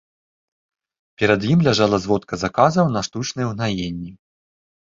Перад 1.19 1.45
ім 1.51 1.59
ляжала 1.69 1.97
зводка 2.05 2.33
заказаў 2.47 2.85
на 2.97 3.01
штучныя 3.09 3.45
ўгнаенні. 3.51 4.11